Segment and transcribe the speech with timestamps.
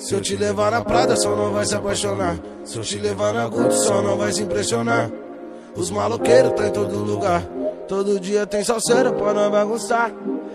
[0.00, 2.38] Se eu te levar na Prada, só não vai se apaixonar.
[2.64, 5.10] Se eu te levar na Gucci, só não vai se impressionar.
[5.76, 7.42] Os maloqueiros tá em todo lugar.
[7.86, 10.10] Todo dia tem salseira pra não bagunçar.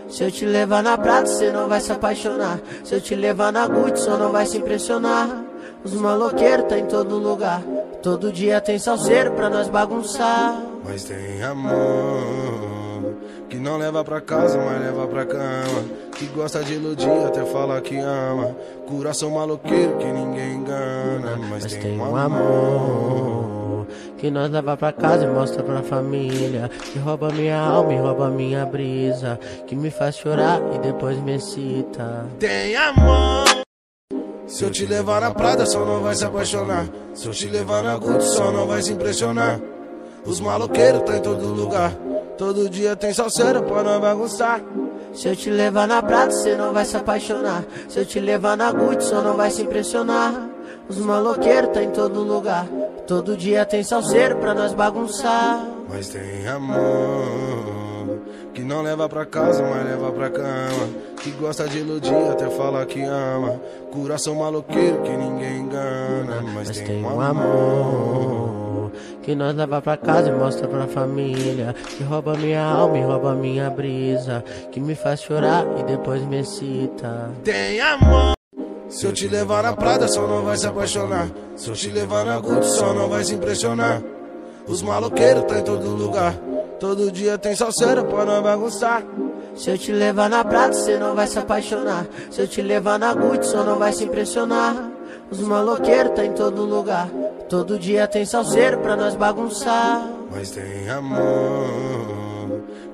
[0.07, 2.59] Se eu te levar na Prada, cê não vai se apaixonar.
[2.83, 5.43] Se eu te levar na Gucci, só não vai se impressionar.
[5.83, 7.61] Os maloqueiros tá em todo lugar.
[8.01, 10.61] Todo dia tem salseiro pra nós bagunçar.
[10.83, 13.15] Mas tem amor
[13.49, 15.85] que não leva pra casa, mas leva pra cama.
[16.15, 18.55] Que gosta de iludir, até fala que ama.
[18.87, 21.37] Coração maloqueiro que ninguém engana.
[21.37, 23.34] Mas, Mas tem, tem um amor
[24.25, 26.67] que nós leva pra casa e mostra pra família.
[26.91, 29.39] Que rouba minha alma e rouba minha brisa.
[29.67, 32.25] Que me faz chorar e depois me excita.
[32.39, 33.45] Tem amor.
[34.47, 36.87] Se eu te levar na Prada, só não vai se apaixonar.
[37.13, 39.59] Se eu te levar na Gucci, só não vai se impressionar.
[40.25, 41.91] Os maloqueiros tá em todo lugar.
[42.35, 44.59] Todo dia tem salseira pra não bagunçar.
[45.13, 47.63] Se eu te levar na prata, cê não vai se apaixonar.
[47.87, 50.54] Se eu te levar na Gucci, só não vai se impressionar.
[50.87, 52.65] Os maloqueiros tá em todo lugar.
[53.07, 55.65] Todo dia tem salseiro pra nós bagunçar.
[55.89, 58.19] Mas tem amor
[58.53, 60.87] que não leva pra casa, mas leva pra cama.
[61.21, 63.59] Que gosta de iludir, até fala que ama.
[63.91, 66.41] Coração maloqueiro que ninguém engana.
[66.41, 68.91] Mas, Mas tem um amor
[69.21, 71.75] que nós leva pra casa e mostra pra família.
[71.97, 74.43] Que rouba minha alma e rouba minha brisa.
[74.71, 77.31] Que me faz chorar e depois me excita.
[77.43, 78.34] Tem amor.
[78.89, 81.29] Se eu te levar na Prada, só não vai se apaixonar.
[81.55, 84.01] Se eu te levar na Gucci, só não vai se impressionar.
[84.67, 86.35] Os maloqueiros tá em todo lugar.
[86.79, 89.03] Todo dia tem salseira pra não bagunçar.
[89.55, 92.05] Se eu te levar na prata, cê não vai se apaixonar.
[92.29, 94.91] Se eu te levar na Gucci, só não vai se impressionar.
[95.31, 97.09] Os maloqueiros tá em todo lugar.
[97.49, 100.07] Todo dia tem salseiro pra nós bagunçar.
[100.31, 102.14] Mas tem amor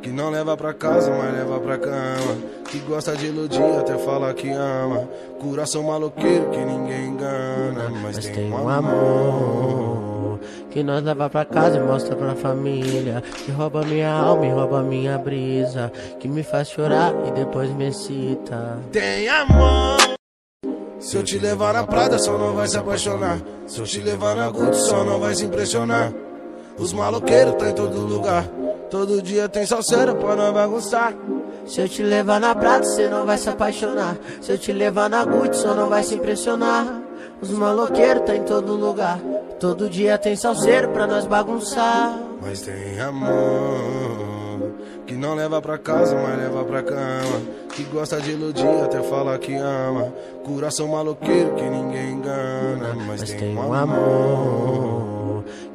[0.02, 2.38] que não leva pra casa, mas leva pra cama.
[2.70, 5.08] Que gosta de iludir, até fala que ama.
[5.40, 7.90] Coração maloqueiro que ninguém engana.
[8.02, 10.12] Mas, Mas tem um amor
[10.72, 13.22] que nós leva pra casa e mostra pra família.
[13.46, 15.92] Que rouba minha alma e rouba minha brisa.
[16.20, 18.80] Que me faz chorar e depois me excita.
[18.92, 19.98] Tem amor.
[21.00, 23.40] Se eu te levar na Prada, só não vai se apaixonar.
[23.68, 26.14] Se eu te levar na Gucci, só não vai se impressionar.
[26.78, 28.46] Os maloqueiros tá em todo lugar.
[28.92, 31.14] Todo dia tem salseira pra não bagunçar.
[31.66, 34.18] Se eu te levar na prata, cê não vai se apaixonar.
[34.42, 37.02] Se eu te levar na Gucci, só não vai se impressionar.
[37.42, 39.18] Os maloqueiros tá em todo lugar.
[39.62, 42.20] Todo dia tem salseiro pra nós bagunçar.
[42.42, 44.74] Mas tem amor
[45.08, 47.42] que não leva pra casa, mas leva pra cama.
[47.74, 50.14] Que gosta de iludir, até fala que ama.
[50.44, 52.94] Coração maloqueiro que ninguém engana.
[53.08, 54.91] Mas, Mas tem um amor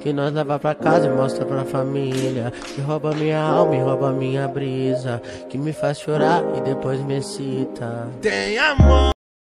[0.07, 2.53] que nós leva pra casa e mostra pra família.
[2.77, 5.21] Que rouba minha alma e rouba minha brisa.
[5.49, 8.07] Que me faz chorar e depois me excita.
[8.23, 9.16] Tem amor.